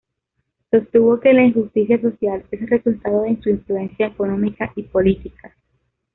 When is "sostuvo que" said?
0.71-1.31